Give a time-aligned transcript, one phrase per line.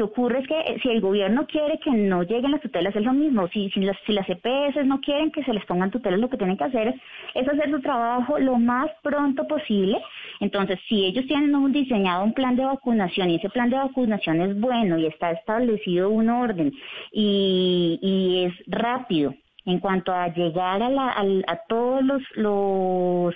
[0.00, 3.04] Que ocurre es que eh, si el gobierno quiere que no lleguen las tutelas es
[3.04, 3.48] lo mismo.
[3.48, 6.38] Si, si, las, si las EPS no quieren que se les pongan tutelas, lo que
[6.38, 6.94] tienen que hacer es,
[7.34, 10.00] es hacer su trabajo lo más pronto posible.
[10.40, 14.40] Entonces, si ellos tienen un diseñado un plan de vacunación y ese plan de vacunación
[14.40, 16.72] es bueno y está establecido un orden
[17.12, 19.34] y, y es rápido
[19.66, 23.34] en cuanto a llegar a, la, a, a todos los, los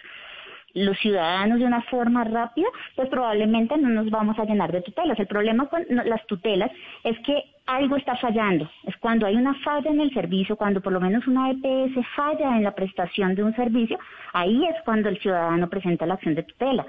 [0.75, 5.19] los ciudadanos de una forma rápida, pues probablemente no nos vamos a llenar de tutelas.
[5.19, 6.71] El problema con las tutelas
[7.05, 8.69] es que algo está fallando.
[8.85, 12.57] Es cuando hay una falla en el servicio, cuando por lo menos una EPS falla
[12.57, 13.99] en la prestación de un servicio,
[14.33, 16.85] ahí es cuando el ciudadano presenta la acción de tutela.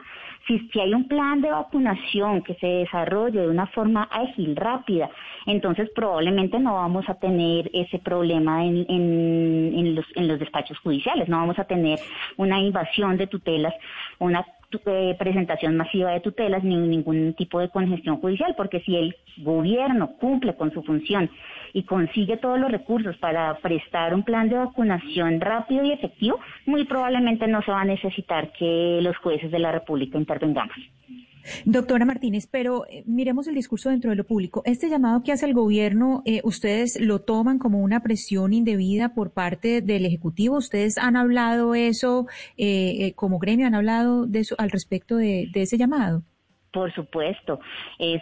[0.48, 5.10] Si, hay un plan de vacunación que se desarrolle de una forma ágil, rápida,
[5.46, 10.78] entonces probablemente no vamos a tener ese problema en, en, en, los, en los despachos
[10.80, 12.00] judiciales, no vamos a tener
[12.38, 13.74] una invasión de tutelas,
[14.20, 14.46] una
[14.86, 20.14] eh, presentación masiva de tutelas ni ningún tipo de congestión judicial, porque si el gobierno
[20.20, 21.30] cumple con su función
[21.74, 26.86] y consigue todos los recursos para prestar un plan de vacunación rápido y efectivo, muy
[26.86, 30.78] probablemente no se va a necesitar que los jueces de la República intervengamos.
[31.66, 34.62] Doctora Martínez, pero eh, miremos el discurso dentro de lo público.
[34.66, 39.32] Este llamado que hace el gobierno, eh, ¿ustedes lo toman como una presión indebida por
[39.32, 40.58] parte del Ejecutivo?
[40.58, 43.68] ¿Ustedes han hablado eso eh, como gremio?
[43.68, 46.24] ¿Han hablado de eso al respecto de, ese llamado?
[46.72, 47.60] Por supuesto,
[48.00, 48.22] es,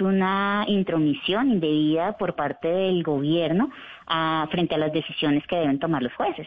[0.00, 3.70] una intromisión indebida por parte del gobierno
[4.06, 6.46] a, frente a las decisiones que deben tomar los jueces.